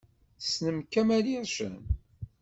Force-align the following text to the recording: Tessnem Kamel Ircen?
Tessnem 0.39 0.79
Kamel 0.91 1.25
Ircen? 1.37 1.75